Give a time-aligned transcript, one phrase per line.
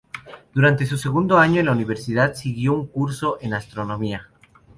[0.55, 4.31] Durante su segundo año en la universidad siguió un curso en astronomía.